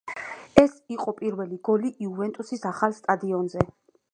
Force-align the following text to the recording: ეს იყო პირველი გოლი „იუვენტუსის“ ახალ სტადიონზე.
ეს 0.61 0.71
იყო 0.95 1.13
პირველი 1.19 1.59
გოლი 1.69 1.93
„იუვენტუსის“ 2.07 2.67
ახალ 2.71 2.97
სტადიონზე. 3.03 3.69